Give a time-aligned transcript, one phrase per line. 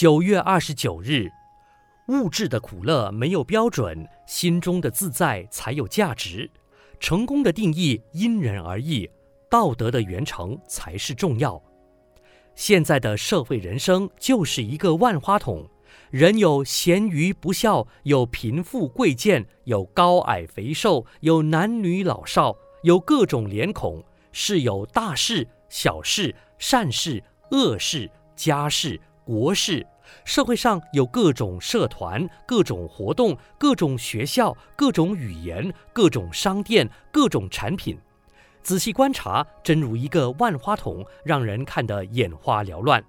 [0.00, 1.28] 九月二十九日，
[2.06, 6.48] 物质的苦乐没有标准，心中的自在才有价值。
[7.00, 9.10] 成功的定义因人而异，
[9.50, 11.60] 道德的圆成才是重要。
[12.54, 15.68] 现在的社会人生就是一个万花筒，
[16.12, 27.20] 人有贤愚不孝，有贫富贵贱，有高矮肥瘦，有男女老少，有各种脸孔，是有大事、小事、善事、
[27.50, 29.86] 恶事、家事、国事。
[30.24, 37.98] 社会上有各种社团、各种活动、各种学校、各种语言、各种商店、各种产品。
[38.62, 43.04] 仔细观察，真如一个万花筒，让人看得眼花缭乱。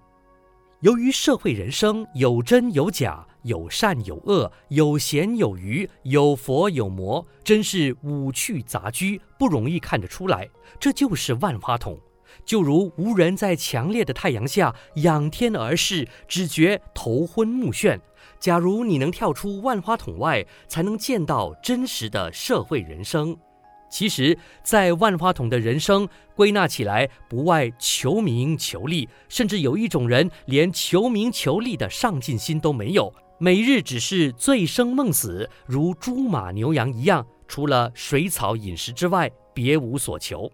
[0.82, 10.50] 由于社会人生有真有假，有善有恶，有贤有愚，有佛有魔，真是五趣杂居，不容易看得出来。
[10.78, 11.98] 这就是万花筒。
[12.46, 18.00] 就如无人在强烈的太阳下仰天而视，只觉头昏目眩。
[18.40, 23.38] 假如你能跳出万花筒外，才能见到真实的社会人生。
[23.92, 40.50] 其实，在万花筒的人生归纳起来，不外求名求利，甚至有一种人连求名求利的上进心都没有，每日只是醉生梦死，如猪马牛羊一样，除了水草饮食之外，别无所求。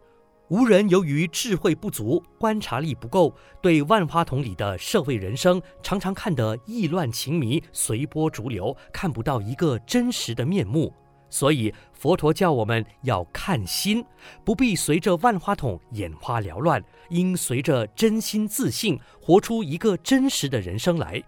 [0.49, 10.93] 无人由于智慧不足、观察力不够，对万花筒里的社会人生常常看得意乱情迷、随波逐流，看不到一个真实的面目。
[11.31, 14.05] 所以佛陀教我们要看心，
[14.43, 21.21] 不必随着万花筒眼花缭乱，应随着真心自信，活出一个真实的人生来。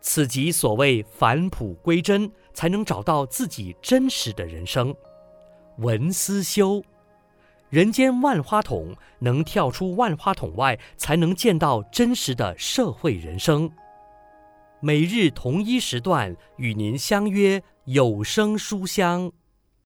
[0.00, 4.92] 此即所谓返璞归真，才能找到自己真实的人生。
[5.78, 6.82] 文思修。
[7.74, 13.68] 人间万花筒，能跳出万花筒外，才能见到真实的社会人生。
[14.78, 19.32] 每日同一时段与您相约有声书香。